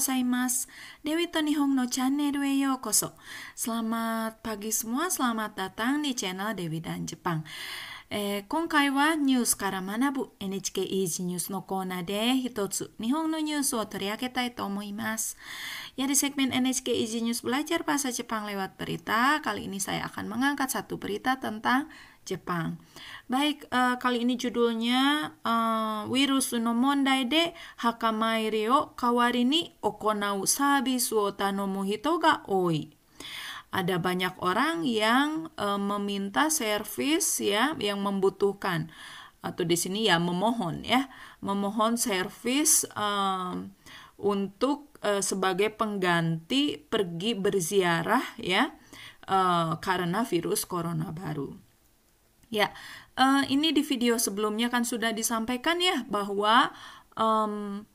[0.00, 0.68] ざいます。
[1.04, 3.12] Dewi to Nihong no channel e yokoso.
[3.54, 7.44] Selamat pagi semua, selamat datang di channel Dewi dan Jepang.
[8.08, 15.36] えー今回はニュースから学ぶ NHK イージーニュースのコーナーで一つ日本のニュースを取り上げたいと思います。
[15.96, 20.70] Ya di segmen NHK Easy News belajar bahasa Jepang lewat berita, kali ini saya akan mengangkat
[20.70, 21.90] satu berita tentang
[22.23, 22.77] Jepang.
[23.27, 30.45] Baik, eh, kali ini judulnya eh, Virus no mondai de hakamairi o kawari ni okonau
[30.45, 31.33] sabisu
[32.21, 32.91] ga oi
[33.71, 38.91] ada banyak orang yang eh, meminta servis ya yang membutuhkan
[39.41, 41.09] atau di sini ya memohon ya
[41.41, 42.85] memohon servis
[44.21, 48.69] untuk eh, sebagai pengganti pergi berziarah ya
[49.25, 51.57] eh, karena virus corona baru.
[52.51, 52.75] Ya,
[53.15, 56.75] eh, ini di video sebelumnya kan sudah disampaikan ya bahwa
[57.15, 57.87] em,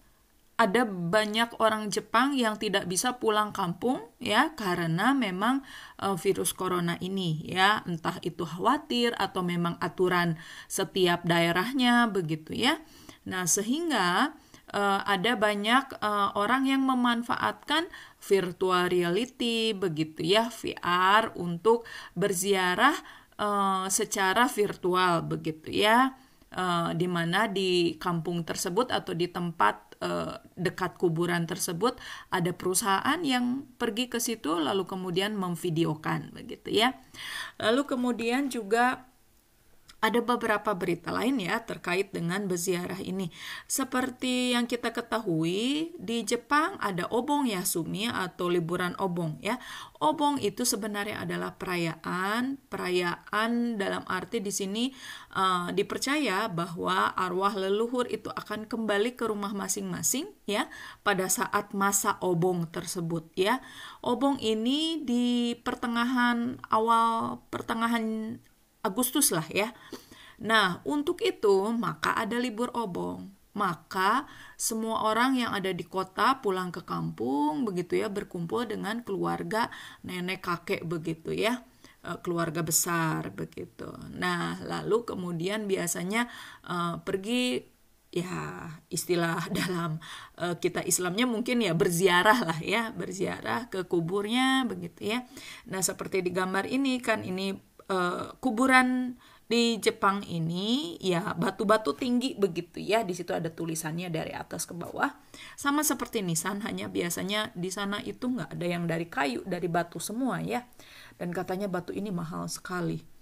[0.57, 5.61] ada banyak orang Jepang yang tidak bisa pulang kampung ya karena memang
[6.01, 10.41] eh, virus corona ini ya entah itu khawatir atau memang aturan
[10.73, 12.81] setiap daerahnya begitu ya.
[13.29, 14.33] Nah, sehingga
[14.73, 17.93] eh, ada banyak eh, orang yang memanfaatkan
[18.25, 21.85] virtual reality begitu ya VR untuk
[22.17, 22.97] berziarah
[23.41, 26.17] eh, secara virtual begitu ya.
[26.57, 32.01] Eh, di mana di kampung tersebut atau di tempat eh, dekat kuburan tersebut
[32.33, 36.97] ada perusahaan yang pergi ke situ lalu kemudian memvideokan begitu ya.
[37.61, 39.05] Lalu kemudian juga
[40.07, 43.35] ada beberapa berita lain ya terkait dengan berziarah ini.
[43.67, 49.59] Seperti yang kita ketahui, di Jepang ada Obong Yasumi atau liburan Obong ya.
[49.99, 54.95] Obong itu sebenarnya adalah perayaan, perayaan dalam arti di sini
[55.35, 60.71] eh, dipercaya bahwa arwah leluhur itu akan kembali ke rumah masing-masing ya
[61.03, 63.59] pada saat masa Obong tersebut ya.
[64.07, 68.39] Obong ini di pertengahan awal pertengahan
[68.87, 69.75] Agustus lah ya.
[70.39, 73.35] Nah, untuk itu maka ada libur obong.
[73.57, 74.29] Maka
[74.61, 79.73] semua orang yang ada di kota pulang ke kampung begitu ya berkumpul dengan keluarga
[80.05, 81.65] nenek kakek begitu ya
[82.07, 83.91] Eh, keluarga besar begitu.
[84.15, 86.31] Nah, lalu kemudian biasanya
[86.63, 87.59] eh, pergi
[88.15, 89.99] ya istilah dalam
[90.39, 95.27] eh, kita Islamnya mungkin ya berziarah lah ya berziarah ke kuburnya begitu ya.
[95.67, 97.59] Nah seperti di gambar ini kan ini
[97.91, 103.07] eh, kuburan di Jepang ini ya batu-batu tinggi begitu ya.
[103.07, 105.15] Di situ ada tulisannya dari atas ke bawah.
[105.55, 110.03] Sama seperti nisan hanya biasanya di sana itu nggak ada yang dari kayu dari batu
[110.03, 110.67] semua ya.
[111.17, 113.16] Dan katanya batu ini mahal sekali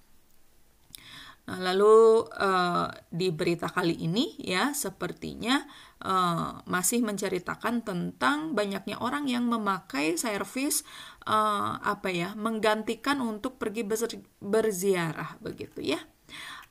[1.44, 5.60] Nah, lalu eh, di berita kali ini ya sepertinya
[6.00, 10.88] eh, masih menceritakan tentang banyaknya orang yang memakai servis
[11.28, 16.00] eh, apa ya menggantikan untuk pergi ber- berziarah begitu ya.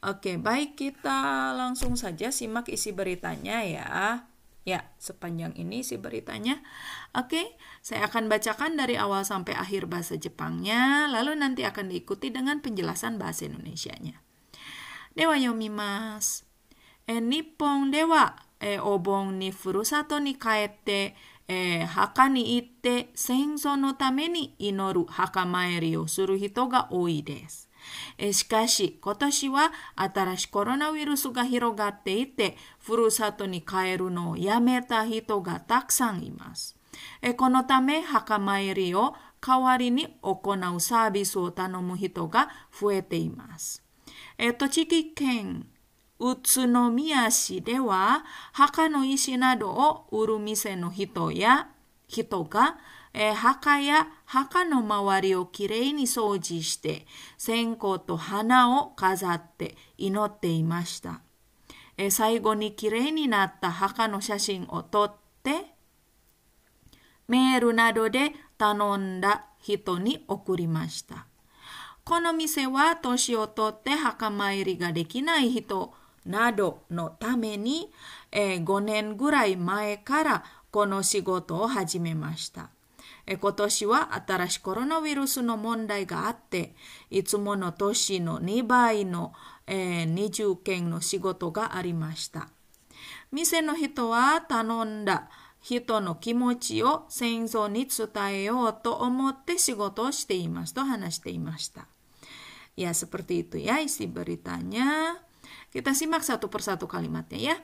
[0.03, 3.87] Oke, baik kita langsung saja simak isi beritanya ya.
[4.63, 6.59] Ya, sepanjang ini isi beritanya.
[7.15, 12.63] Oke, saya akan bacakan dari awal sampai akhir bahasa Jepangnya, lalu nanti akan diikuti dengan
[12.63, 14.32] penjelasan bahasa Indonesianya.
[15.15, 16.45] では読みます。
[17.05, 21.15] え日本では、えお盆にふるさとに帰って、
[21.47, 27.69] え墓に行って戦争のために祈る墓参りをする人が多いです。
[28.31, 36.75] しかし、今年は新しいコロナウイルスが広がっていて、ふるさとに帰るのをやめた人がたくさんいます。
[37.37, 39.13] このため、墓参りを
[39.45, 42.49] 代わりに行うサービスを頼む人が
[42.79, 43.82] 増えています。
[44.43, 45.67] えー栃木県
[46.19, 51.69] 宇都宮市では墓の石などを売る店の人や
[52.09, 52.77] 人が、
[53.13, 57.05] えー墓や墓の周りをきれいに掃除して
[57.37, 61.21] 線香と花を飾って祈っていました、
[61.95, 65.67] えー最後にきれいになった墓の写真を撮って
[67.29, 71.27] メールなどで頼んだ人に送りました。
[72.05, 75.93] この店は年を取って墓参りができない人
[76.25, 77.91] などのために、
[78.31, 82.69] えー5年ぐらい前からこの仕事を始めました。
[83.25, 86.75] えー今年は新しいコロナウイルスの問題があって、
[87.09, 89.31] いつもの年の2倍の、
[89.65, 92.49] えー20件の仕事がありました。
[93.31, 95.29] 店の人は頼んだ
[95.62, 101.86] 人の気持ちを戦争に伝えようと思って仕事をしていますと話していました。
[102.78, 105.18] Ya, seperti itu ya isi beritanya.
[105.74, 107.56] Kita simak satu persatu kalimatnya ya.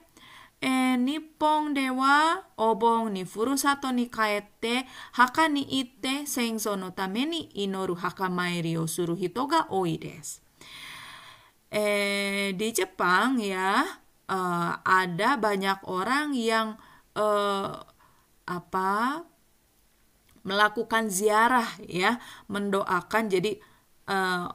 [0.61, 10.43] えー、日本ではお盆にふるさとに帰って墓に行って戦争のために祈る墓参りをする人が多いです。
[11.71, 13.83] Eh, di Jepang ya
[14.31, 16.79] uh, ada banyak orang yang
[17.18, 17.74] uh,
[18.50, 19.24] apa
[20.44, 22.18] melakukan ziarah ya
[22.50, 23.58] mendoakan jadi
[24.10, 24.50] uh,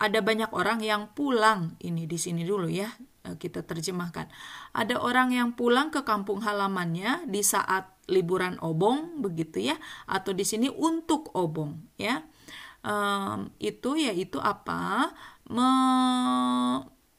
[0.00, 2.88] ada banyak orang yang pulang ini di sini dulu ya
[3.20, 4.32] Eh, kita terjemahkan.
[4.72, 9.76] Ada orang yang pulang ke kampung halamannya di saat liburan obong begitu ya
[10.08, 12.24] atau di sini untuk obong ya.
[12.80, 15.12] Um, itu yaitu apa?
[15.52, 15.68] Me,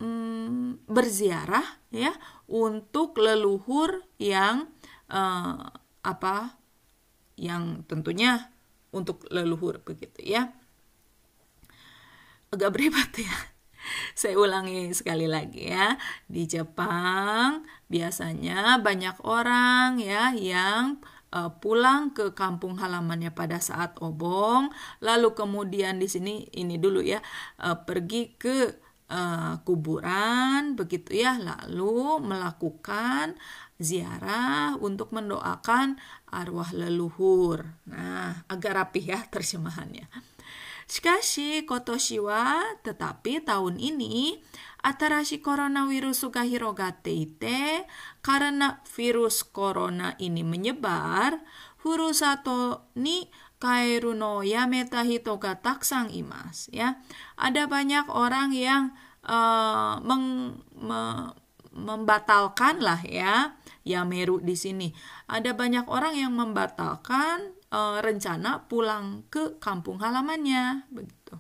[0.02, 2.18] um, berziarah ya
[2.50, 4.74] untuk leluhur yang
[5.12, 5.60] uh,
[6.02, 6.56] apa?
[7.36, 8.50] Yang tentunya
[8.96, 10.56] untuk leluhur begitu ya.
[12.52, 13.32] Agak berhebat ya
[14.20, 16.00] saya ulangi sekali lagi ya.
[16.28, 21.04] Di Jepang biasanya banyak orang ya yang
[21.34, 24.70] uh, pulang ke kampung halamannya pada saat obong,
[25.00, 27.24] lalu kemudian di sini ini dulu ya,
[27.64, 28.78] uh, pergi ke
[29.12, 33.36] uh, kuburan begitu ya, lalu melakukan
[33.76, 36.00] ziarah untuk mendoakan
[36.32, 37.68] arwah leluhur.
[37.92, 40.08] Nah, agak rapih ya terjemahannya.
[40.92, 44.36] Shikashi kotoshi wa tetapi tahun ini
[44.84, 47.88] atarashi coronavirus ga hirogatte ite
[48.20, 51.40] karena virus corona ini menyebar
[51.80, 53.24] furusato ni
[53.62, 56.98] kaeru no yameta hito ga taksan imas ya
[57.38, 61.30] ada banyak orang yang uh, meng, me,
[61.72, 63.54] membatalkan lah ya
[63.86, 64.90] yameru di sini
[65.30, 71.40] ada banyak orang yang membatalkan uh, rencana pulang ke kampung halamannya begitu.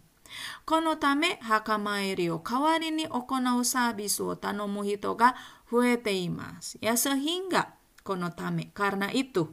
[0.63, 5.35] Kono tame hakamaeri o kawari ni okonau sabisu o tanomu hito ga
[5.67, 6.79] fuete imasu.
[6.79, 7.75] Ya sehingga
[8.07, 9.51] kono tame karena itu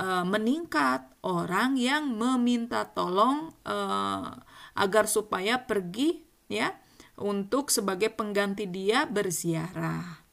[0.00, 4.32] uh, meningkat orang yang meminta tolong uh,
[4.72, 6.72] agar supaya pergi ya
[7.20, 10.24] untuk sebagai pengganti dia berziarah.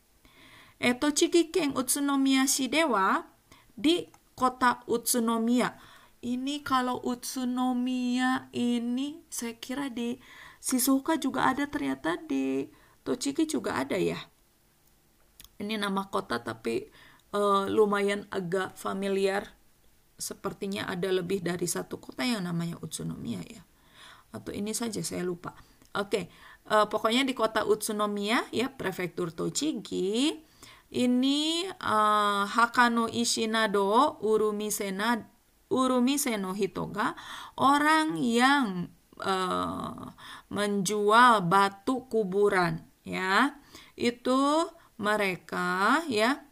[0.80, 3.28] Eto Chikiken Utsunomiya Shidewa
[3.75, 5.75] di kota Utsunomiya.
[6.24, 10.18] Ini kalau Utsunomiya ini saya kira di
[10.62, 12.66] Shizuoka juga ada ternyata di
[13.06, 14.19] Tochigi juga ada ya.
[15.58, 16.86] Ini nama kota tapi
[17.34, 19.56] uh, lumayan agak familiar.
[20.18, 23.62] Sepertinya ada lebih dari satu kota yang namanya Utsunomiya ya.
[24.34, 25.54] Atau ini saja saya lupa.
[25.98, 26.24] Oke, okay.
[26.74, 30.42] uh, eh, pokoknya di kota Utsunomiya ya prefektur Tochigi
[30.94, 35.19] ini uh, Hakano Ishinado Urumisena
[35.68, 37.12] Urumise no Hitoga
[37.60, 38.88] orang yang
[39.19, 40.16] uh,
[40.48, 43.60] menjual batu kuburan ya
[44.00, 46.47] itu mereka ya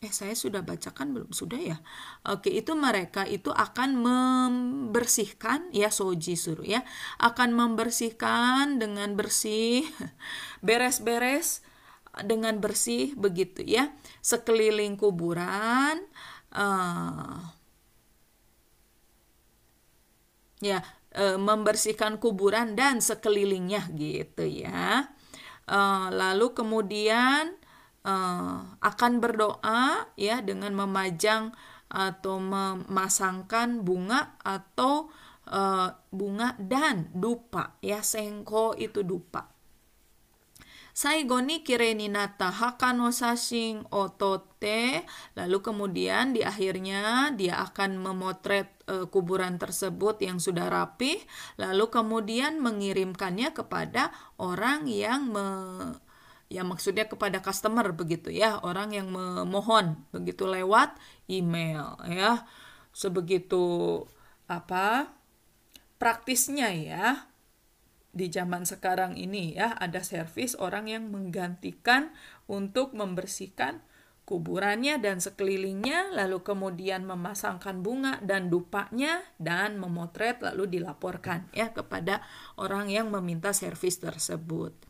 [0.00, 1.30] eh saya sudah bacakan belum?
[1.36, 1.76] Sudah ya?
[2.24, 6.80] Oke itu mereka itu akan membersihkan ya soji suruh ya
[7.20, 9.84] akan membersihkan dengan bersih
[10.66, 11.60] beres-beres
[12.24, 13.92] dengan bersih begitu ya
[14.24, 16.00] sekeliling kuburan
[16.56, 17.52] uh,
[20.64, 20.80] ya
[21.12, 25.12] uh, membersihkan kuburan dan sekelilingnya gitu ya
[25.68, 27.59] uh, lalu kemudian
[28.04, 31.52] uh, akan berdoa ya dengan memajang
[31.90, 35.10] atau memasangkan bunga atau
[35.50, 39.50] uh, bunga dan dupa ya sengko itu dupa.
[40.90, 45.06] Saigoni kireninata hakano sashing otote.
[45.38, 51.22] Lalu kemudian di akhirnya dia akan memotret e, kuburan tersebut yang sudah rapih.
[51.62, 55.48] Lalu kemudian mengirimkannya kepada orang yang me,
[56.50, 60.98] ya maksudnya kepada customer begitu ya orang yang memohon begitu lewat
[61.30, 62.42] email ya
[62.90, 64.02] sebegitu
[64.50, 65.14] apa
[66.02, 67.30] praktisnya ya
[68.10, 72.10] di zaman sekarang ini ya ada servis orang yang menggantikan
[72.50, 73.86] untuk membersihkan
[74.26, 82.22] kuburannya dan sekelilingnya lalu kemudian memasangkan bunga dan dupanya dan memotret lalu dilaporkan ya kepada
[82.58, 84.89] orang yang meminta servis tersebut.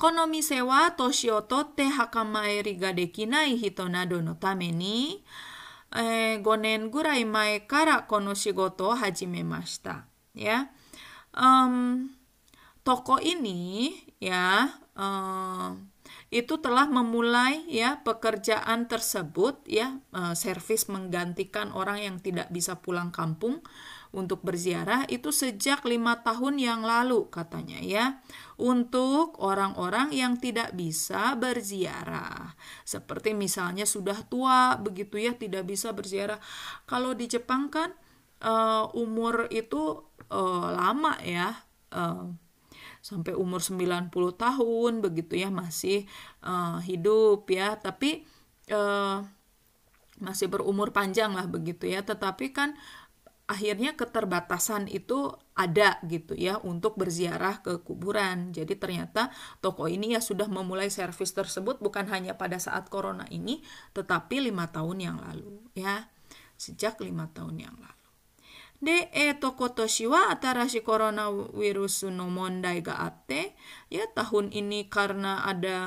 [0.00, 5.24] Kono mise wa toshi o totte hakamaeri ga dekinai hito nado no tame ni
[5.96, 10.04] eh, 5年ぐらい前からこの仕事を始めました。
[10.34, 10.68] Ya
[11.32, 12.10] um,
[12.84, 15.88] toko ini ya um,
[16.28, 23.08] itu telah memulai ya pekerjaan tersebut ya uh, servis menggantikan orang yang tidak bisa pulang
[23.08, 23.64] kampung
[24.11, 28.05] untuk berziarah itu sejak lima tahun yang lalu katanya ya.
[28.59, 32.53] Untuk orang-orang yang tidak bisa berziarah.
[32.83, 36.43] Seperti misalnya sudah tua begitu ya tidak bisa berziarah.
[36.83, 37.95] Kalau di Jepang kan
[38.43, 41.55] uh, umur itu uh, lama ya
[41.95, 42.27] uh,
[42.99, 46.03] sampai umur 90 tahun begitu ya masih
[46.43, 47.79] uh, hidup ya.
[47.79, 48.27] Tapi
[48.75, 49.23] uh,
[50.21, 52.03] masih berumur panjang lah begitu ya.
[52.03, 52.75] Tetapi kan
[53.51, 58.55] akhirnya keterbatasan itu ada gitu ya untuk berziarah ke kuburan.
[58.55, 59.27] Jadi ternyata
[59.59, 63.59] toko ini ya sudah memulai servis tersebut bukan hanya pada saat corona ini,
[63.91, 66.07] tetapi lima tahun yang lalu ya
[66.55, 68.07] sejak lima tahun yang lalu.
[68.81, 73.53] De e toko toshiwa atarashi corona virus no mondai ga ate
[73.93, 75.77] ya tahun ini karena ada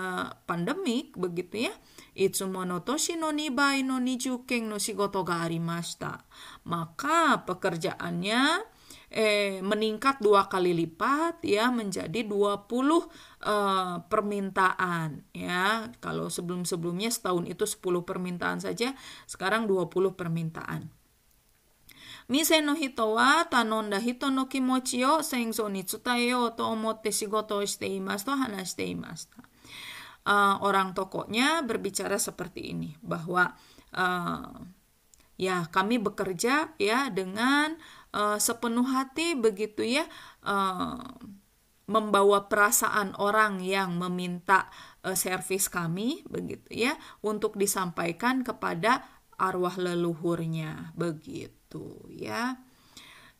[0.47, 1.75] pandemik begitu ya
[2.16, 6.26] いつもの年の2倍の20件の仕事がありました。
[6.66, 8.66] Maka pekerjaannya
[9.10, 15.90] eh, meningkat dua kali lipat ya menjadi 20 uh, permintaan ya.
[16.04, 18.94] Kalau sebelum-sebelumnya setahun itu 10 permintaan saja,
[19.26, 20.92] sekarang 20 permintaan.
[22.30, 26.70] 店の人は頼んだ人の気持ちを戦争に伝えようと
[30.25, 33.53] Uh, orang tokonya berbicara seperti ini bahwa
[33.93, 34.57] uh,
[35.37, 37.77] ya kami bekerja ya dengan
[38.17, 40.09] uh, sepenuh hati begitu ya
[40.41, 41.05] uh,
[41.85, 44.73] membawa perasaan orang yang meminta
[45.05, 49.05] uh, servis kami begitu ya untuk disampaikan kepada
[49.37, 52.63] arwah leluhurnya begitu gitu ya.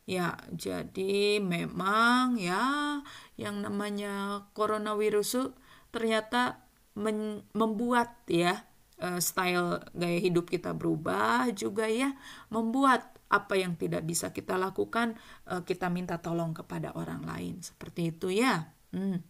[0.05, 3.01] Ya, jadi memang ya
[3.41, 5.57] yang namanya coronavirus
[5.89, 6.61] ternyata
[6.94, 8.66] men membuat ya
[9.00, 12.14] uh, style gaya hidup kita berubah juga ya,
[12.50, 15.14] membuat apa yang tidak bisa kita lakukan
[15.46, 18.74] uh, kita minta tolong kepada orang lain seperti itu ya.
[18.90, 19.22] Hmm.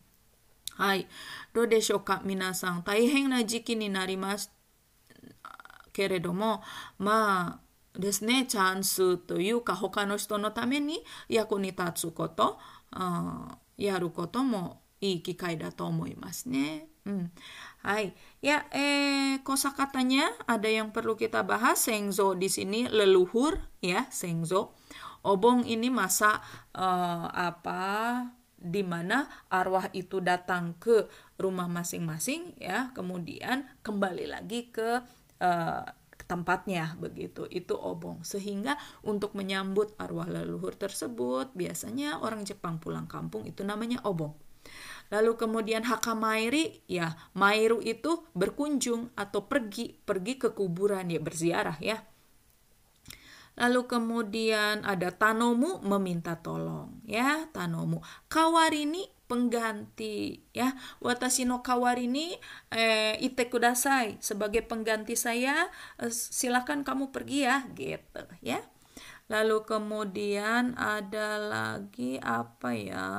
[0.81, 1.05] Hai,
[1.53, 4.49] do desho ka minasan taihen na jiki ni narimasu
[5.93, 6.63] けれども
[6.99, 12.59] まあですね、チャンスというか他の人のために役に立つこと、
[12.93, 16.87] あやることもいい機会だと思いますね。
[17.06, 17.30] Hmm.
[17.86, 21.86] Hai, ya eh kosakatanya ada yang perlu kita bahas.
[21.86, 24.74] Sengzo di sini leluhur ya, sengzo.
[25.22, 26.42] Obong ini masa
[26.74, 28.26] uh, apa
[28.58, 31.06] di mana arwah itu datang ke
[31.38, 35.06] rumah masing-masing ya, kemudian kembali lagi ke
[35.46, 35.86] uh,
[36.26, 43.46] tempatnya begitu itu obong sehingga untuk menyambut arwah leluhur tersebut biasanya orang Jepang pulang kampung
[43.46, 44.34] itu namanya obong
[45.14, 52.02] lalu kemudian hakamairi ya mairu itu berkunjung atau pergi pergi ke kuburan ya berziarah ya.
[53.56, 58.04] Lalu kemudian ada tanomu meminta tolong ya tanomu.
[58.28, 60.76] Kawarini pengganti ya.
[61.00, 62.36] Watashi no kawarini
[62.76, 65.72] eh, ite kudasai sebagai pengganti saya
[66.04, 68.60] eh, silakan kamu pergi ya gitu ya.
[69.32, 73.10] Lalu kemudian ada lagi apa ya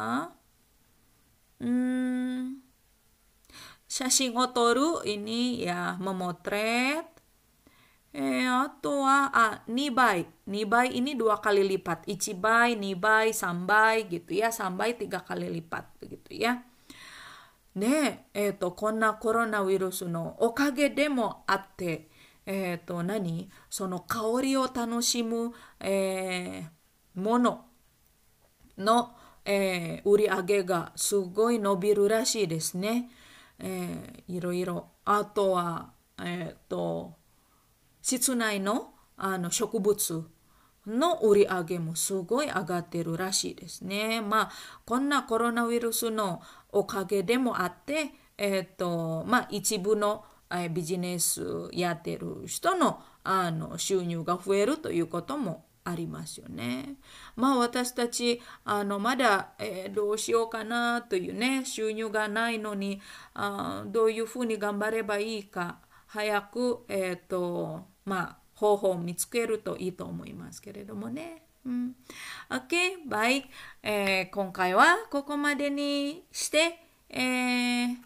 [1.61, 2.61] hmm
[3.87, 7.17] shashin otoru ini ya memotret
[8.17, 10.25] Eh, atau ah, nibai.
[10.49, 12.09] Nibai ini dua kali lipat.
[12.09, 14.49] Ichibai, nibai, sambai gitu ya.
[14.49, 16.65] Sambai tiga kali lipat begitu ya.
[17.77, 22.09] Ne, eto, konna coronavirus no okage demo atte,
[22.49, 23.45] eto, nani?
[23.69, 25.53] Sono kaori o tanoshimu,
[25.85, 26.65] eh,
[27.21, 27.53] mono
[29.47, 33.11] no, eh, 売り上げがすごい伸びるらしいですね。
[33.59, 34.89] えー、いろいろ。
[35.05, 37.15] あとは、えっ、ー、と、
[38.03, 40.25] 室内のあの植物
[40.87, 44.21] の売り上げもすごい上がってるらしいですね。
[44.21, 44.51] まあ、
[44.85, 56.97] こんなコロナウイルスのおかげでもあって、えっ、ー、と、まあ、一部の、えビジネスやってる人のあの収入が増えるということもありますよね。
[57.37, 63.01] まあ私たちあのまだ、えー、どうしようかなというね収入がないのに
[63.35, 71.43] あどういうふうに頑張ればいいか早く、え、ー、とまあ、方法を見つけるといいと思いますけれどもね。
[71.65, 71.97] うん、
[72.49, 73.45] OK、baik、
[73.83, 76.79] えー、今回はここまでにして、
[77.11, 77.97] えー、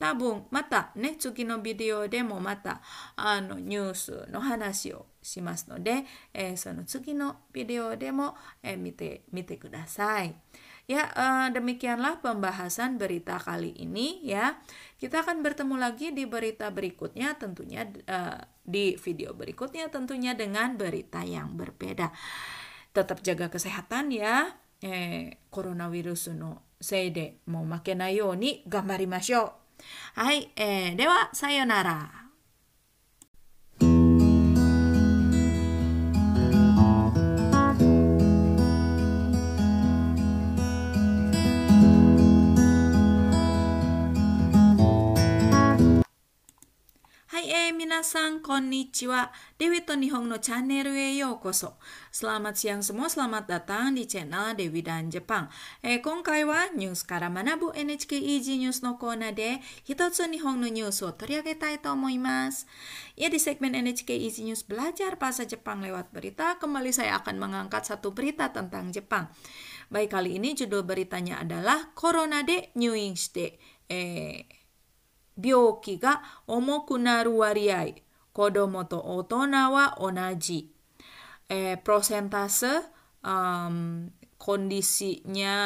[0.00, 2.82] 多分またね、次のビデオでもまた
[3.14, 10.35] あのニュースの話をしますので、えー、その次のビデオでも、えー、見てみてください。
[10.89, 14.57] Ya, uh, demikianlah pembahasan berita kali ini ya.
[14.97, 21.21] Kita akan bertemu lagi di berita berikutnya tentunya uh, di video berikutnya tentunya dengan berita
[21.21, 22.09] yang berbeda.
[22.93, 24.57] tetap jaga kesehatan ya.
[24.81, 28.33] Eh, coronavirus no せいでもう負けないよ
[47.33, 48.29] はい、えー、では、さよなら。
[48.29, 49.31] 皆さん、こんにちは。
[49.59, 51.73] デビと日本のチャンネルへようこそ。
[52.11, 55.45] Selamat siang semua, selamat datang di channel Dewi dan Jepang。
[55.83, 62.65] えー、今回はニュースから学ぶ NHK Easy News のコーナーで一つ日本のニュースを取り上げたいと思います。
[63.15, 68.09] Ya di segmen NHK Easy News belajar bahasa Jepang lewat berita, kembali saya akan mengangkat satu
[68.09, 69.29] berita tentang Jepang.
[69.93, 73.61] Baik kali ini judul beritanya adalah Corona de Nyuing shite.
[73.85, 74.45] Eh,
[75.37, 77.95] 病気が重くなる割合、
[78.33, 80.71] 子供と大人は同じ。
[81.49, 82.69] Eh, prosentase
[83.25, 84.05] um,
[84.39, 85.57] kondisinya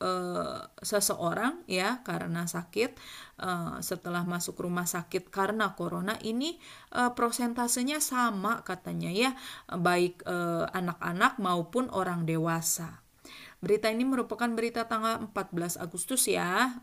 [0.00, 2.94] uh, seseorang ya karena sakit
[3.42, 6.56] uh, setelah masuk rumah sakit karena corona ini
[6.94, 9.30] uh, prosentasenya sama katanya ya
[9.68, 10.22] baik
[10.72, 13.02] anak-anak uh, maupun orang dewasa.
[13.58, 16.78] Berita ini merupakan berita tanggal 14 Agustus ya.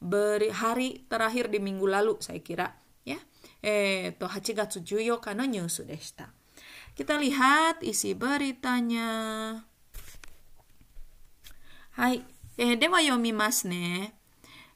[0.00, 3.16] Beri, hari terakhir di minggu lalu saya kira ya.
[3.62, 6.30] Eh, to 8月14日のニュースでした。
[6.96, 9.64] Kita lihat isi beritanya.
[11.92, 12.24] はい。
[12.58, 14.14] えー、では読みますね。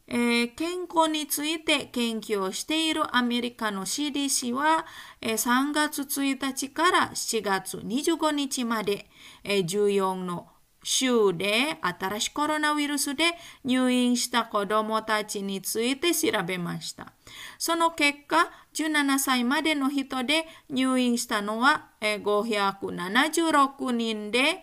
[0.07, 4.85] えー、健康について研究をしているアメリカの CDC は、
[5.21, 9.07] えー、3月1日から7月25日まで、
[9.45, 10.49] えー、14の
[10.83, 13.25] 州で新しいコロナウイルスで
[13.65, 17.13] 入院した子供たちについて調べました。
[17.59, 24.63] その結果、17歳までの人で入院したのは576人で、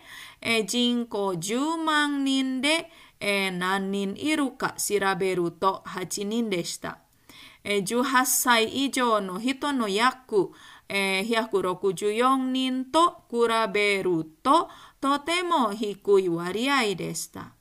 [0.66, 2.90] 人口10万人で
[3.20, 6.98] 何人いるか調べると8人でした。
[7.64, 10.50] 18歳以上の人の約
[10.88, 13.36] 164人と比
[13.74, 17.52] べるととても低い割合でした。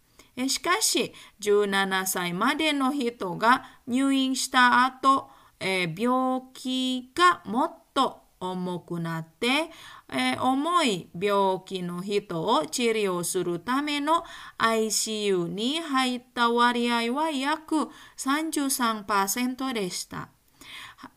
[0.48, 9.72] しかし、17歳までの人が入院した後、え病気がもっと重くなって、
[10.10, 14.24] え重い病気の人を治療するための
[14.60, 20.30] ICU に入った割合は約33%でした。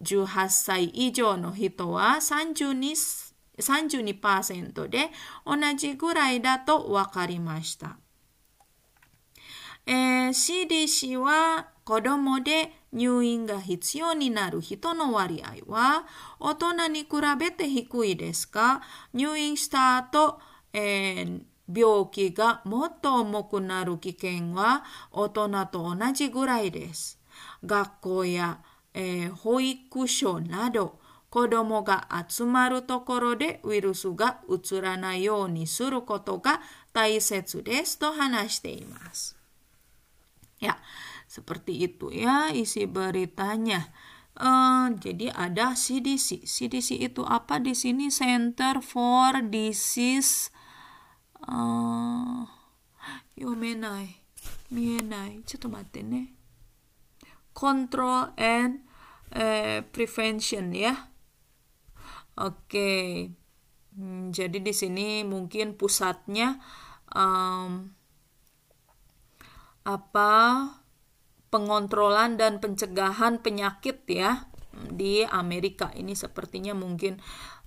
[0.02, 3.29] 18歳以上の人は32
[3.60, 5.10] 32%で
[5.46, 7.98] 同じぐらいだと分かりました。
[9.86, 16.06] えー、CDC は子供で入院が必要になる人の割合は
[16.38, 20.38] 大人に比べて低いですが、入院した後、
[20.72, 21.42] えー、
[21.74, 27.18] 病気がもっと重くなる危険は大人と同じぐらいです。
[27.64, 28.60] 学校や、
[28.94, 36.61] えー、保育所など子供が集まるところでウイルスがうつらないようにすることが
[36.93, 39.35] 大切ですと話しています。
[40.61, 40.79] Ya,
[41.27, 43.91] seperti itu ya isi beritanya.
[44.35, 46.43] Uh, jadi ada CDC.
[46.43, 48.11] CDC itu apa di sini?
[48.11, 50.51] Center for Disease.
[51.43, 52.47] Uh,
[53.35, 54.23] 読めない。
[54.71, 55.41] 見えない。
[55.45, 56.33] ちょっと待ってね。
[57.53, 61.07] Control and、uh, Prevention ya.
[62.38, 63.26] Oke,
[63.96, 66.62] hmm, jadi di sini mungkin pusatnya
[67.10, 67.90] um,
[69.82, 70.32] apa
[71.50, 77.18] pengontrolan dan pencegahan penyakit ya di Amerika ini sepertinya mungkin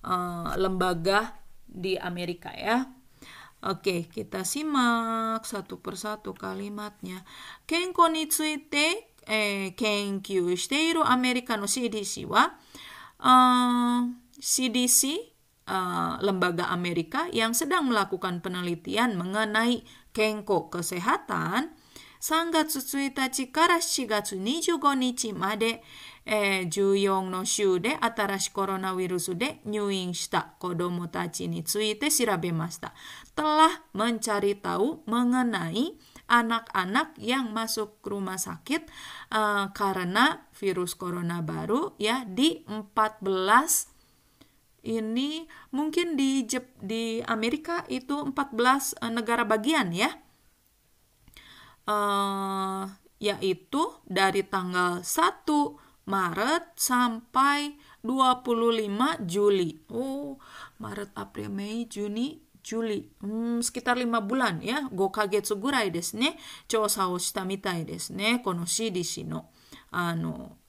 [0.07, 2.87] uh, lembaga di Amerika ya.
[3.63, 7.23] Oke, kita simak satu persatu kalimatnya.
[7.63, 9.15] Kenko ni tsuite
[11.55, 12.43] no CDC wa
[13.23, 13.99] uh,
[14.42, 15.34] CDC,
[15.66, 19.82] uh, eh, lembaga Amerika yang sedang melakukan penelitian mengenai
[20.14, 21.74] kengko kesehatan,
[22.20, 25.82] 3月1日から7月25日まで、
[26.26, 32.92] えー、14の州で新しいコロナウイルスで入院した子供たちについて調べました。
[33.38, 35.94] telah mencari tahu mengenai
[36.26, 38.90] anak-anak yang masuk rumah sakit
[39.30, 43.91] uh, karena virus corona baru ya di 14
[44.83, 50.11] ini mungkin di Jep, di Amerika itu 14 uh, negara bagian ya.
[51.83, 52.87] Uh,
[53.19, 59.79] yaitu dari tanggal 1 Maret sampai 25 Juli.
[59.87, 60.35] Oh,
[60.83, 66.35] Maret, April, Mei, Juni, Juli, hmm, sekitar lima bulan ya, go kagetsu gurai desu ne,
[66.67, 69.51] chosa o shita mitai desu ne, kono CDC no,
[69.91, 70.59] ano,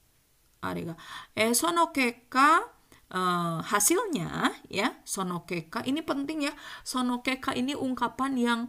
[0.59, 0.95] are ga.
[1.31, 2.74] Eh, sono keka,
[3.11, 8.59] uh, hasilnya ya, sono keka, ini penting ya, sono keka ini ungkapan yang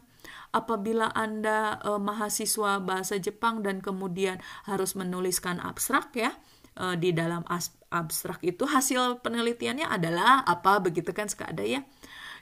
[0.51, 6.35] apabila Anda uh, mahasiswa bahasa Jepang dan kemudian harus menuliskan abstrak ya,
[6.77, 7.47] uh, di dalam
[7.89, 11.87] abstrak itu hasil penelitiannya adalah apa begitu kan suka ada ya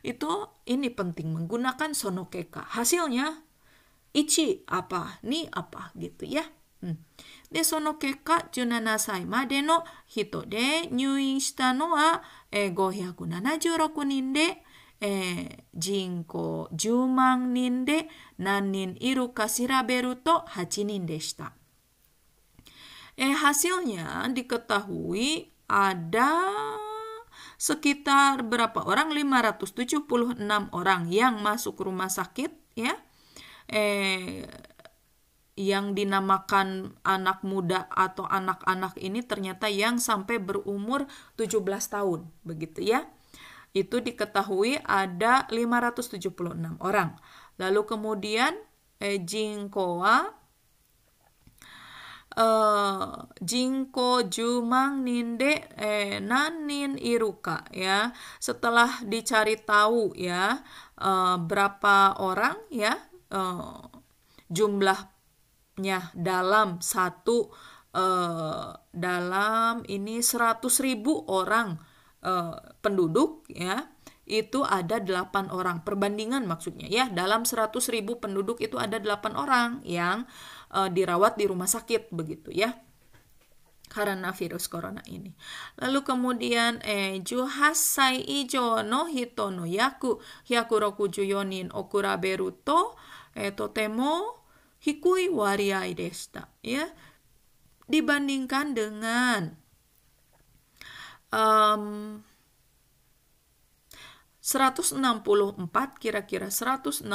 [0.04, 0.30] itu
[0.68, 2.68] ini penting menggunakan sonokeka.
[2.76, 3.40] Hasilnya
[4.12, 6.44] ichi apa, ni apa gitu ya.
[6.84, 7.00] Hmm.
[7.53, 14.63] De sono keka 17歳までの人で入院したのは、えー、576人で、
[15.01, 21.53] えー、人口10万人で何人いるか調べると8人でした。
[23.19, 26.39] Eh, hasilnya diketahui ada
[27.59, 29.99] sekitar berapa orang 576
[30.71, 32.47] orang yang masuk rumah sakit
[32.79, 32.95] ya
[33.67, 34.47] eh
[35.54, 41.06] yang dinamakan anak muda atau anak-anak ini ternyata yang sampai berumur
[41.38, 41.62] 17
[41.94, 43.06] tahun begitu ya.
[43.74, 47.18] Itu diketahui ada 576 orang.
[47.58, 48.54] Lalu kemudian
[48.98, 50.44] eh, Jingkoa
[52.38, 58.10] uh, jingko jumang ninde eh, nanin iruka ya.
[58.42, 60.60] Setelah dicari tahu ya
[60.98, 62.98] uh, berapa orang ya
[63.30, 63.86] uh,
[65.74, 67.50] jumlahnya dalam satu
[67.94, 71.78] uh, dalam ini seratus ribu orang
[72.22, 73.90] uh, penduduk ya
[74.24, 79.82] itu ada 8 orang perbandingan maksudnya ya dalam seratus ribu penduduk itu ada 8 orang
[79.84, 80.24] yang
[80.70, 82.72] uh, dirawat di rumah sakit begitu ya
[83.84, 85.30] karena virus corona ini.
[85.78, 90.18] Lalu kemudian eh juhasai ijo no hito no yaku
[90.50, 92.96] hyakurokujuyonin okuraberu to
[93.38, 94.43] eh, totemo
[94.84, 96.84] hikui wariai desta ya.
[97.84, 99.56] Dibandingkan dengan
[101.32, 102.20] um,
[104.44, 105.00] 164
[105.96, 107.08] kira-kira 164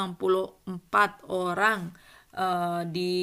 [1.30, 1.94] orang
[2.34, 3.18] uh, di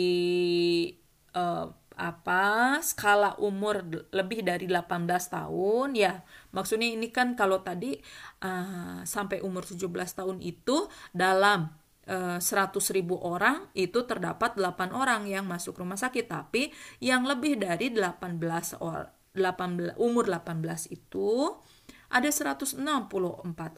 [1.34, 3.80] uh, apa skala umur
[4.12, 6.22] lebih dari 18 tahun ya.
[6.54, 7.98] Maksudnya ini kan kalau tadi
[8.46, 11.72] uh, sampai umur 17 tahun itu dalam
[12.06, 16.30] Eh, 100 ribu orang itu terdapat 8 orang yang masuk rumah sakit.
[16.30, 16.70] Tapi
[17.02, 21.58] yang lebih dari 18 or, 18 umur 18 itu
[22.06, 22.78] ada 164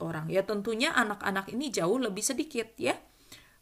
[0.04, 0.28] orang.
[0.28, 3.00] Ya tentunya anak-anak ini jauh lebih sedikit ya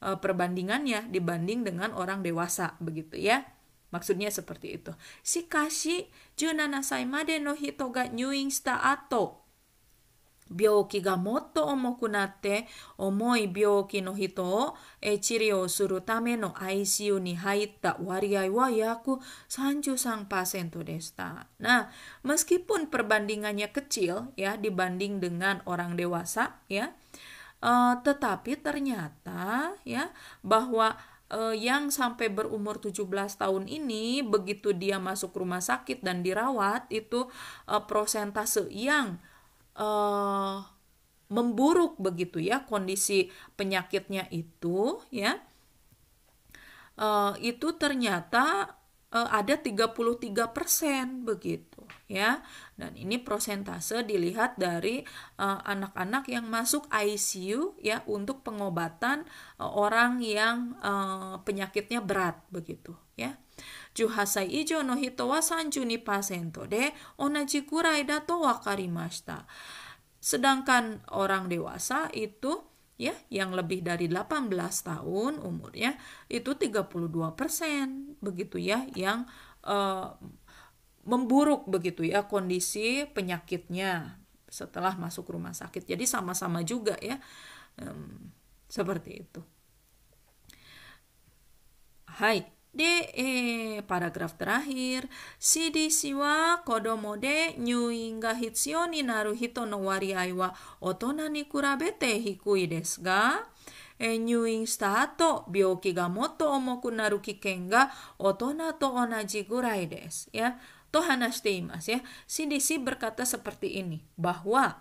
[0.02, 3.46] eh, perbandingannya dibanding dengan orang dewasa begitu ya.
[3.94, 4.90] Maksudnya seperti itu.
[5.22, 5.46] Si
[6.34, 9.45] juna nasai made no hitoga nyuing sta ato.
[10.51, 12.67] 病気がもっと重くなって
[12.97, 19.17] 重い病気の人を治療するための ICU に入った割合は約
[19.47, 21.47] 33%でした。
[21.59, 21.87] Nah,
[22.27, 26.91] meskipun perbandingannya kecil ya dibanding dengan orang dewasa ya,
[27.61, 30.09] Uh, tetapi ternyata ya
[30.41, 30.97] bahwa
[31.29, 33.05] uh, yang sampai berumur 17
[33.37, 37.29] tahun ini begitu dia masuk rumah sakit dan dirawat itu
[37.69, 39.21] uh, prosentase yang
[39.76, 40.64] uh,
[41.26, 45.42] memburuk begitu ya kondisi penyakitnya itu ya
[47.00, 48.76] uh, itu ternyata
[49.12, 52.42] uh, ada 33% begitu ya.
[52.76, 55.04] Dan ini prosentase dilihat dari
[55.40, 59.24] anak-anak uh, yang masuk ICU ya untuk pengobatan
[59.60, 63.36] uh, orang yang uh, penyakitnya berat begitu ya.
[63.95, 69.45] 18歳以上の人は32%で同じくらいだと分かりました。
[70.21, 72.61] Sedangkan orang dewasa itu
[73.01, 74.53] ya yang lebih dari 18
[74.85, 75.97] tahun umurnya
[76.29, 76.93] itu 32%
[78.21, 79.25] begitu ya yang
[79.65, 80.13] uh,
[81.01, 85.89] memburuk begitu ya kondisi penyakitnya setelah masuk rumah sakit.
[85.89, 87.17] Jadi sama-sama juga ya
[87.81, 88.29] um,
[88.69, 89.41] seperti itu.
[92.21, 92.54] Hai.
[92.75, 92.83] で、
[93.15, 103.47] えー、パラグラフ terakhir CDC は子供で入院が必要になる人の割合は大人に比べて低いですが、
[103.99, 110.29] えー、入院した後病気がもっと重くなる危険が大人と同じぐらいです。
[110.31, 110.55] Ya,
[110.91, 111.99] to hanashite imasu ya.
[112.27, 114.79] CDC berkata seperti ini bahwa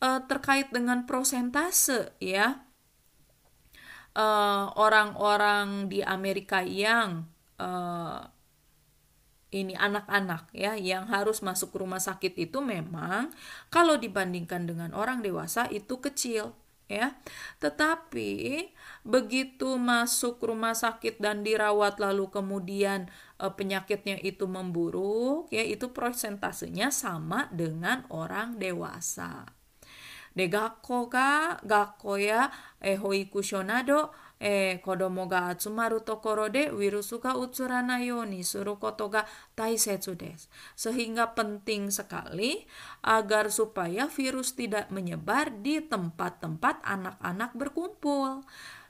[0.00, 2.64] uh, terkait dengan prosentase ya
[4.17, 7.29] Eh, orang-orang uh, di Amerika yang
[7.61, 8.25] uh,
[9.53, 13.29] ini anak-anak ya yang harus masuk rumah sakit itu memang
[13.69, 16.57] kalau dibandingkan dengan orang dewasa itu kecil
[16.89, 17.13] ya.
[17.61, 18.73] Tetapi
[19.05, 23.07] begitu masuk rumah sakit dan dirawat lalu kemudian
[23.39, 29.56] e, penyakitnya itu memburuk, ya itu prosentasenya sama dengan orang dewasa.
[30.36, 34.10] De gakko ga gakko ya e hoikusho nado
[34.44, 40.50] えー、子供が集まるところでウイルスが移らないようにすることが大切です。
[40.74, 42.66] Sehingga penting sekali
[43.06, 48.42] agar supaya virus tidak menyebar di tempat-tempat anak-anak berkumpul.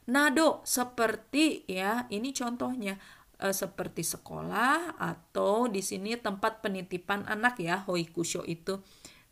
[0.09, 2.97] Nado seperti ya, ini contohnya
[3.37, 8.81] eh, seperti sekolah atau di sini tempat penitipan anak ya, hoikusho itu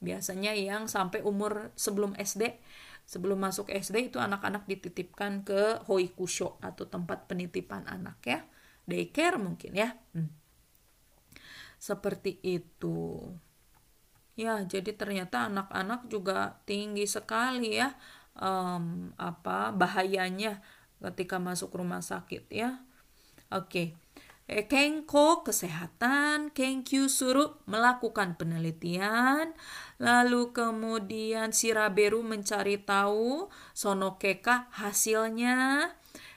[0.06, 2.62] biasanya yang sampai umur sebelum SD
[3.06, 8.40] sebelum masuk SD itu anak-anak dititipkan ke hoikusho atau tempat penitipan anak ya
[8.86, 10.30] daycare mungkin ya hmm.
[11.78, 13.22] seperti itu
[14.38, 17.94] ya jadi ternyata anak-anak juga tinggi sekali ya
[18.38, 20.60] um, apa bahayanya
[21.00, 22.82] ketika masuk rumah sakit ya
[23.54, 23.88] oke okay.
[24.46, 29.58] Eh, Kenko kesehatan, Kenkyu suruh melakukan penelitian,
[29.98, 35.90] lalu kemudian Siraberu mencari tahu, Sonokeka hasilnya,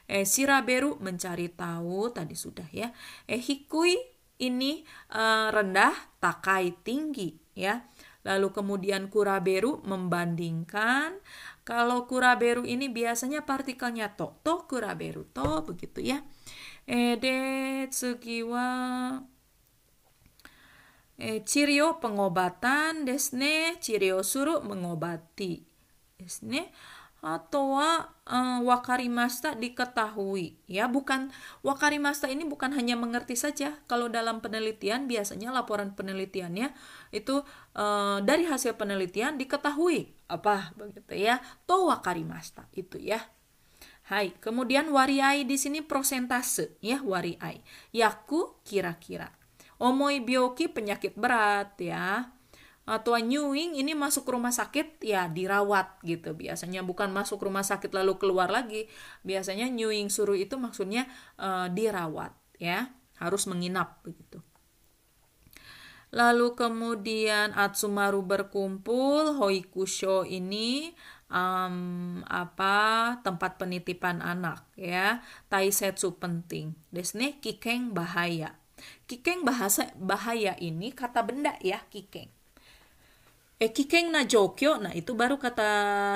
[0.08, 2.96] eh, Siraberu mencari tahu, tadi sudah ya,
[3.28, 7.86] eh, Hikui ini uh, rendah, Takai tinggi ya.
[8.26, 11.14] Lalu kemudian kuraberu membandingkan.
[11.62, 16.18] Kalau kuraberu ini biasanya partikelnya to, to kuraberu to begitu ya.
[16.87, 19.23] えー、で、次は、
[21.17, 23.77] えー、治療 pengobatan ですね。
[23.79, 25.63] 治療する mengobati
[26.17, 26.73] ですね。
[27.25, 30.59] あとは、uh, wakarimasta diketahui.
[30.67, 31.31] Ya, bukan
[31.63, 33.79] wakarimasta ini bukan hanya mengerti saja.
[33.87, 36.75] Kalau dalam penelitian biasanya laporan penelitiannya
[37.15, 37.39] itu
[37.79, 41.39] uh, dari hasil penelitian diketahui apa begitu ya.
[41.63, 43.23] To wakarimasta itu ya.
[44.08, 47.60] Hai, kemudian wariai di sini prosentase ya wariai.
[47.92, 49.28] Yaku kira-kira.
[49.76, 52.32] Omoi bioki penyakit berat ya.
[52.88, 56.32] Atau nyuing ini masuk rumah sakit ya dirawat gitu.
[56.32, 58.88] Biasanya bukan masuk rumah sakit lalu keluar lagi.
[59.28, 61.04] Biasanya nyuing suruh itu maksudnya
[61.36, 62.88] uh, dirawat ya.
[63.20, 64.40] Harus menginap begitu.
[66.08, 70.96] Lalu kemudian Atsumaru berkumpul, Hoikusho ini
[71.32, 72.76] um, apa
[73.22, 75.24] tempat penitipan anak ya.
[75.52, 76.76] Taisetsu penting.
[76.92, 78.56] Desne kikeng bahaya.
[79.10, 82.30] Kikeng bahasa bahaya ini kata benda ya kikeng.
[83.58, 85.70] Eh kikeng na jokyo nah itu baru kata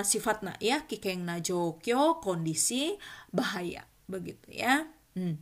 [0.07, 0.85] sifat na ya.
[0.85, 2.97] Kikeng na jokyo kondisi
[3.33, 5.37] bahaya begitu ya Hmm.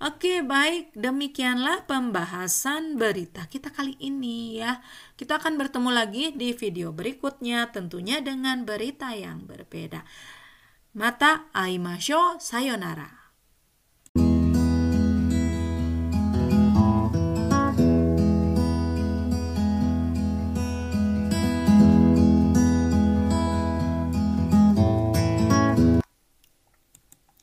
[0.00, 0.96] Oke, baik.
[0.96, 4.80] Demikianlah pembahasan berita kita kali ini ya.
[5.20, 10.08] Kita akan bertemu lagi di video berikutnya tentunya dengan berita yang berbeda.
[10.96, 13.20] Mata aimasho sayonara.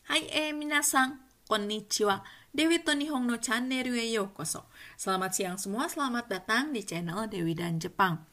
[0.10, 1.27] Hai eh minasang.
[1.49, 2.23] Konnichiwa.
[2.53, 4.69] Dewi to Nihong no Channel e yokoso.
[4.97, 8.33] Selamat siang semua, selamat datang di channel Dewi dan Jepang.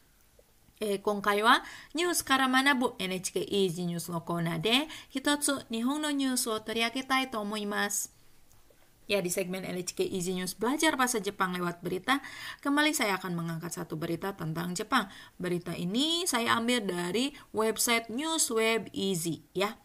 [0.81, 1.63] えー、今回は
[1.93, 8.15] ニュースから学ぶ NHK Easy ニュースのコーナーで一つ日本のニュースを取り上げたいと思います。
[9.09, 12.21] Ya, di segmen NHK Easy News Belajar Bahasa Jepang lewat berita,
[12.61, 15.09] kembali saya akan mengangkat satu berita tentang Jepang.
[15.41, 19.81] Berita ini saya ambil dari website Newsweb Easy, ya.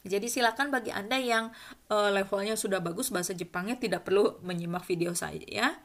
[0.00, 1.52] Jadi silakan bagi Anda yang
[1.92, 5.76] uh, levelnya sudah bagus bahasa Jepangnya tidak perlu menyimak video saya ya.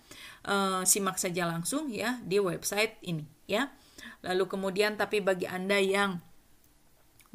[0.45, 3.75] Uh, simak saja langsung ya di website ini ya.
[4.23, 6.23] Lalu kemudian tapi bagi Anda yang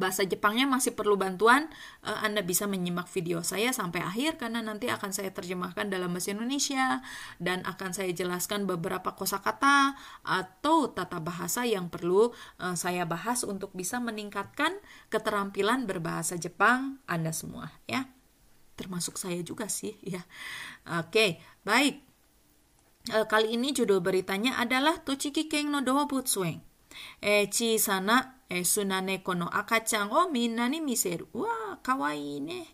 [0.01, 1.69] bahasa Jepangnya masih perlu bantuan,
[2.01, 6.33] eh, Anda bisa menyimak video saya sampai akhir karena nanti akan saya terjemahkan dalam bahasa
[6.33, 7.05] Indonesia
[7.37, 13.77] dan akan saya jelaskan beberapa kosakata atau tata bahasa yang perlu eh, saya bahas untuk
[13.77, 14.73] bisa meningkatkan
[15.13, 18.09] keterampilan berbahasa Jepang Anda semua ya.
[18.81, 20.25] Termasuk saya juga sih ya.
[20.89, 21.37] Oke,
[21.69, 22.09] baik.
[23.09, 26.45] Eh, kali ini judul beritanya adalah Tochiki Keng no Dobutsu
[27.23, 31.28] Eh, Chisana えー、スナネコの赤ちゃんをみんなに見せる。
[31.34, 32.66] Wah, kawaii nih.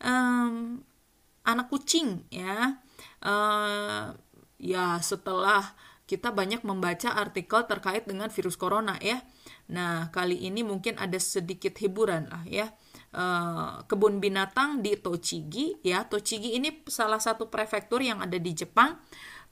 [0.00, 0.80] Um,
[1.44, 2.80] anak kucing ya.
[3.20, 4.16] Uh,
[4.56, 5.76] ya setelah
[6.10, 9.22] kita banyak membaca artikel terkait dengan virus corona ya.
[9.70, 12.74] Nah, kali ini mungkin ada sedikit hiburan lah ya.
[13.14, 16.02] Uh, kebun binatang di Tochigi ya.
[16.08, 18.98] Tochigi ini salah satu prefektur yang ada di Jepang.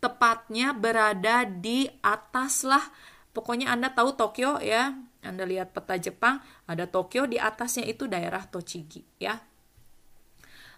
[0.03, 2.83] Tepatnya berada di atas lah.
[3.31, 8.44] Pokoknya Anda tahu Tokyo ya anda lihat peta Jepang, ada Tokyo di atasnya itu daerah
[8.46, 9.40] Tochigi ya.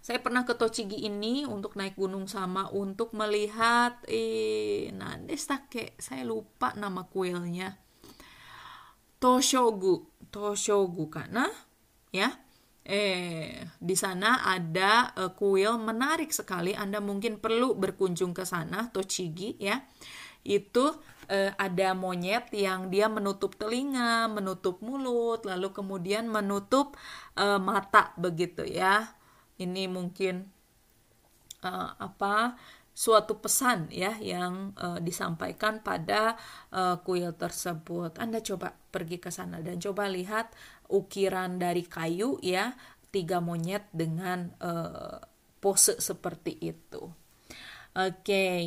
[0.06, 6.78] Saya pernah ke Tochigi ini untuk naik gunung sama untuk melihat eh nandestake saya lupa
[6.78, 7.74] nama kuilnya.
[9.18, 11.50] Toshogu, Toshogu karena
[12.14, 12.30] ya.
[12.86, 16.78] Eh, di sana ada uh, kuil menarik sekali.
[16.78, 19.82] Anda mungkin perlu berkunjung ke sana, Tochigi ya.
[20.46, 26.98] Itu uh, ada monyet yang dia menutup telinga, menutup mulut, lalu kemudian menutup
[27.38, 29.14] uh, mata begitu ya.
[29.56, 30.50] Ini mungkin
[31.64, 32.60] uh, apa
[32.96, 36.40] suatu pesan ya yang uh, disampaikan pada
[36.72, 38.16] uh, kuil tersebut.
[38.16, 40.56] Anda coba pergi ke sana dan coba lihat
[40.88, 42.72] ukiran dari kayu ya
[43.12, 45.20] tiga monyet dengan uh,
[45.60, 47.12] pose seperti itu.
[47.96, 48.24] Oke.
[48.24, 48.62] Okay.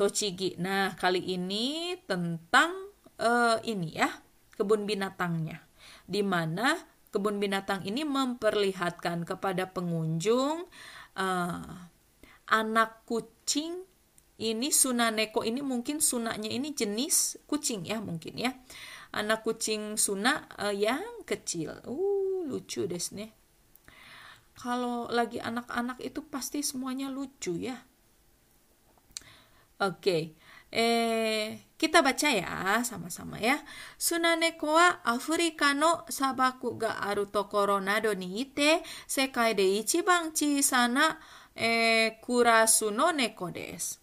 [0.00, 0.56] Tochigi.
[0.56, 2.72] Nah, kali ini tentang
[3.20, 4.08] uh, ini ya,
[4.56, 5.60] kebun binatangnya.
[6.08, 6.72] Di mana
[7.12, 10.64] kebun binatang ini memperlihatkan kepada pengunjung
[11.20, 11.72] uh,
[12.48, 13.84] anak kucing
[14.40, 18.56] ini sunaneko ini mungkin sunaknya ini jenis kucing ya mungkin ya.
[19.12, 21.76] Anak kucing sunak uh, yang kecil.
[21.84, 23.36] Uh, lucu deh nih.
[24.56, 27.89] Kalau lagi anak-anak itu pasti semuanya lucu ya
[29.80, 29.96] Oke.
[29.96, 30.22] Okay.
[30.70, 33.58] Eh, kita baca ya sama-sama ya.
[33.98, 41.18] Sunaneko wa Afrika no sabaku ga aru tokoro nado ni ite sekai de ichiban chisana
[41.56, 43.98] eh, kurasu no neko desu.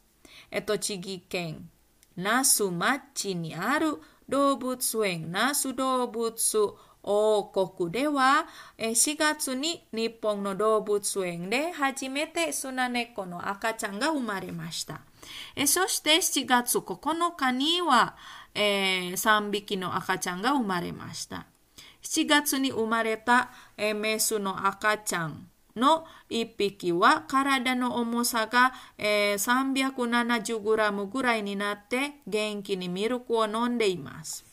[0.51, 1.69] Eto chigi ken
[2.17, 6.75] nasu machi ni aru dobutsu en nasu dobutsu
[7.09, 15.06] 王国では、4月に日本の動物園で初めてスナネコの赤ちゃんが生まれました。
[15.55, 18.15] えそして7月9日には、
[18.53, 21.45] えー、3匹の赤ちゃんが生まれました。
[22.01, 34.46] 7月に生まれた、え、メスの赤ちゃんの1匹は体の重さが、え、370g ぐらいになって元気にミルクを飲んでいます。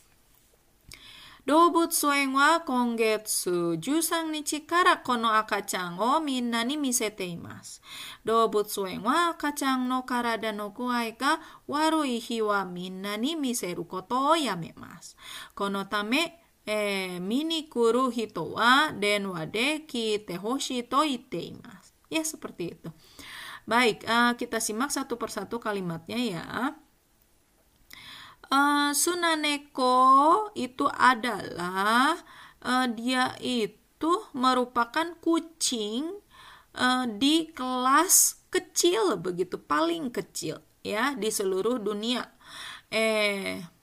[1.46, 7.82] 動物園は今月13日からこの赤ちゃんをみんなに見せています。
[8.24, 15.16] 動物園は赤ちゃんの体の具合が悪い日はみんなに見せることをやめます。
[15.54, 21.94] このため、えー、見に来る人は電話で聞いてほしいと言っています。
[22.10, 22.90] Ya, seperti itu.
[23.70, 26.74] Baik, uh, kita simak satu persatu kalimatnya ya.
[28.51, 32.19] uh, Sunaneko itu adalah
[32.61, 36.09] uh, dia itu merupakan kucing
[36.77, 42.25] uh, di kelas kecil begitu paling kecil ya di seluruh dunia.
[42.93, 43.75] Eh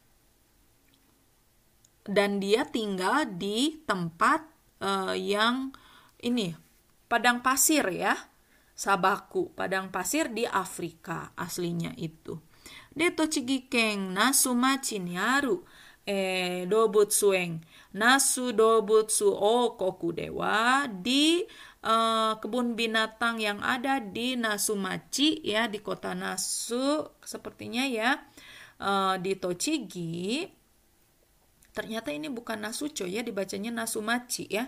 [2.03, 4.42] dan dia tinggal di tempat
[4.83, 5.70] uh, yang
[6.18, 6.55] ini
[7.07, 8.18] padang pasir ya
[8.75, 12.42] sabaku padang pasir di Afrika aslinya itu
[12.96, 15.60] で、栃木県那須町にある、
[16.06, 17.62] えー、動物園、
[17.93, 21.48] 那須動物王国では、di
[21.88, 28.20] uh, kebun binatang yang ada di Nasumachi ya di kota Nasu sepertinya ya
[28.84, 30.52] uh, di Tochigi
[31.72, 34.67] ternyata ini bukan Nasucho ya dibacanya Nasumachi ya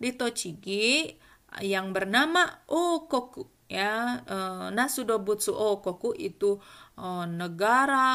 [0.00, 1.14] di Tochigi
[1.59, 4.23] yang bernama Okoku ya.
[4.23, 6.55] Uh, Nasudobutsu Okoku itu
[6.95, 8.07] uh, negara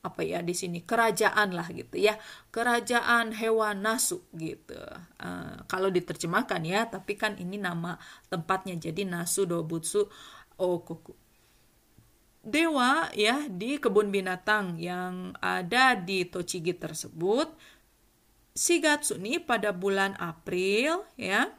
[0.00, 2.20] apa ya di sini kerajaan lah gitu ya.
[2.52, 4.76] Kerajaan hewan nasu gitu.
[5.16, 7.96] Uh, kalau diterjemahkan ya tapi kan ini nama
[8.28, 10.08] tempatnya jadi nasu dobutsu
[10.60, 11.16] okoku.
[12.40, 17.52] Dewa ya di kebun binatang yang ada di Tochigi tersebut
[18.56, 21.52] Shigatsu nih pada bulan April ya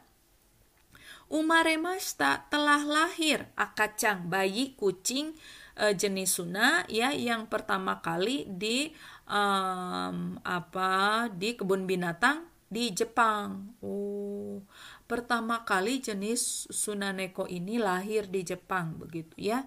[1.32, 5.32] Umaremashita telah lahir akacang bayi kucing
[5.80, 8.92] uh, jenis suna ya yang pertama kali di
[9.24, 13.76] um, apa di kebun binatang di Jepang.
[13.80, 14.60] Oh,
[15.08, 19.64] pertama kali jenis sunaneko ini lahir di Jepang begitu ya.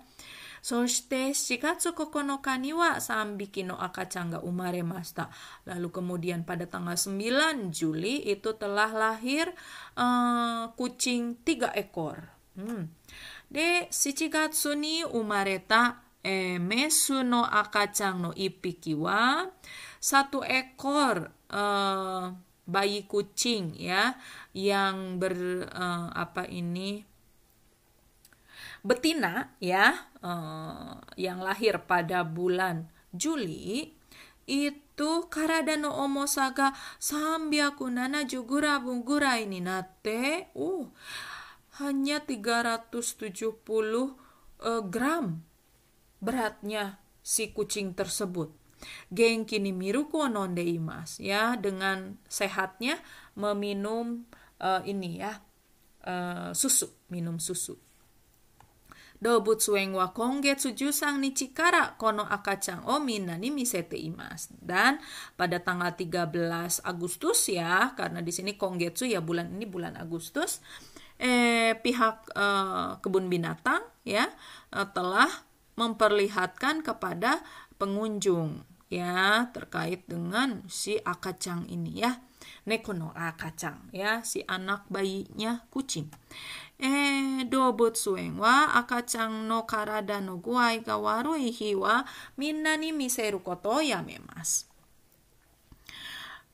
[0.64, 5.30] そして4月9日には3匹の赤ちゃんが生まれました。
[5.66, 9.52] Lalu kemudian pada tanggal 9 Juli itu telah lahir
[9.96, 12.30] uh, kucing 3 ekor.
[12.56, 12.88] Hmm.
[13.50, 19.50] で、7月に生まれた、えー、メスの赤ちゃんの1匹は、
[20.00, 22.32] satu ekor uh,
[22.70, 24.14] bayi kucing ya
[24.54, 27.02] yang ber uh, apa ini
[28.85, 33.97] betina ya uh, yang lahir pada bulan Juli
[34.45, 36.69] itu karada no omosa ga
[37.01, 38.45] 370
[39.01, 40.85] gurai ni natte uh
[41.81, 42.93] hanya 370
[44.61, 45.41] uh, gram
[46.23, 48.53] beratnya si kucing tersebut.
[49.09, 53.01] Genki ni miruku nonde imas ya dengan sehatnya
[53.33, 54.29] meminum
[54.61, 55.41] uh, ini ya
[56.05, 57.84] uh, susu minum susu.
[59.15, 64.51] Dobut sueng wa kongetsu jusang ni cikara kono akacang o minna ni misete imas.
[64.51, 64.99] Dan
[65.39, 70.59] pada tanggal 13 Agustus ya, karena di sini kongetsu ya bulan ini bulan Agustus,
[71.15, 74.27] eh pihak eh, kebun binatang ya
[74.75, 75.31] eh, telah
[75.75, 77.43] memperlihatkan kepada
[77.79, 82.21] pengunjung ya terkait dengan si akacang ini ya
[82.69, 86.07] nekono akacang ya si anak bayinya kucing
[86.78, 92.06] えー、動物園は赤ちゃんの体の具合が悪い日は
[92.36, 94.70] みんなに見せることをやめます。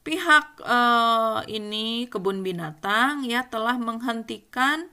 [0.07, 4.87] Pihak uh, ini kebun binatang ya telah menghentikan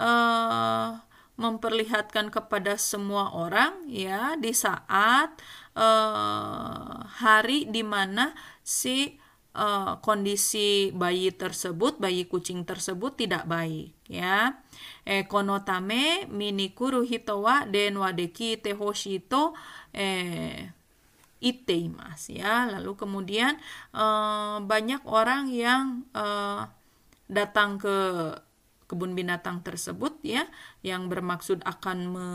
[0.00, 1.04] uh,
[1.36, 5.36] memperlihatkan kepada semua orang ya di saat
[5.76, 8.32] uh, hari di mana
[8.64, 9.17] si
[9.55, 14.61] uh, kondisi bayi tersebut, bayi kucing tersebut tidak baik ya.
[15.05, 19.53] E kono tame minikuru hito wa den wa deki te hoshi to
[19.93, 20.69] eh
[21.39, 22.67] iteimas ya.
[22.67, 23.55] Lalu kemudian
[23.95, 26.67] uh, banyak orang yang uh,
[27.29, 27.95] datang ke
[28.89, 30.49] kebun binatang tersebut ya
[30.81, 32.27] yang bermaksud akan me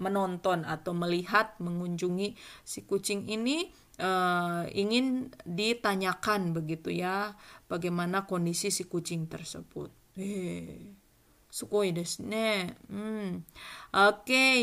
[0.00, 2.32] menonton atau melihat mengunjungi
[2.64, 3.68] si kucing ini
[4.00, 7.36] uh, ingin ditanyakan begitu ya
[7.68, 9.92] bagaimana kondisi si kucing tersebut.
[10.16, 10.96] Eh,
[12.24, 12.74] ne.
[12.88, 13.44] Hmm.
[13.92, 14.60] Oke, okay.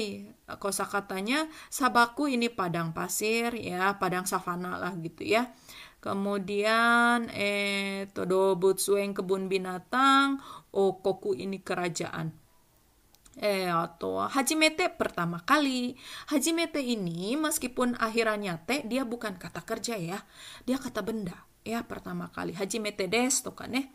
[0.57, 5.53] kosakatanya sabaku ini padang pasir ya, padang savana lah gitu ya.
[6.01, 10.39] Kemudian eh todobutsueng kebun binatang,
[10.71, 12.46] okoku ini kerajaan
[13.37, 15.93] eh atau hajimete pertama kali.
[16.33, 20.19] Hajimete ini meskipun akhirannya te dia bukan kata kerja ya.
[20.65, 22.57] Dia kata benda ya pertama kali.
[22.57, 23.85] Hajimete des tuh kan ya.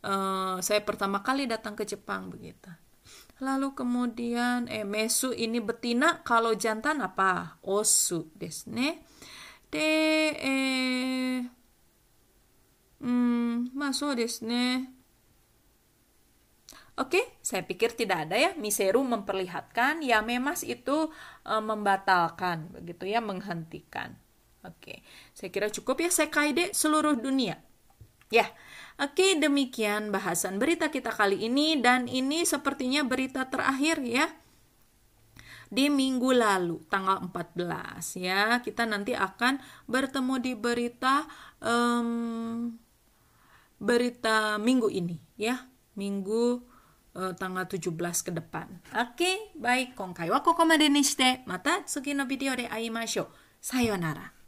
[0.00, 2.72] Uh, saya pertama kali datang ke Jepang begitu.
[3.40, 7.60] Lalu kemudian eh mesu ini betina kalau jantan apa?
[7.64, 9.00] Osu desne.
[9.70, 9.90] De
[10.34, 11.38] eh
[13.00, 14.99] hmm, masuk desne.
[17.00, 18.52] Oke, saya pikir tidak ada ya.
[18.60, 21.08] Miseru memperlihatkan, ya memas itu
[21.48, 24.20] e, membatalkan, begitu ya, menghentikan.
[24.60, 25.00] Oke,
[25.32, 27.56] saya kira cukup ya sekaide seluruh dunia.
[28.28, 28.46] Ya,
[29.00, 34.30] oke demikian bahasan berita kita kali ini dan ini sepertinya berita terakhir ya
[35.66, 39.58] di minggu lalu tanggal 14 ya kita nanti akan
[39.90, 41.26] bertemu di berita
[41.58, 42.74] um,
[43.82, 45.66] berita minggu ini ya
[45.98, 46.69] minggu
[47.14, 48.66] uh, tanggal 17 ke depan.
[48.94, 49.94] Oke, okay, baik.
[49.94, 53.26] Kongkai wa kokomade ni shite, mata tsuki no video de aimashou.
[53.60, 54.39] Sayonara.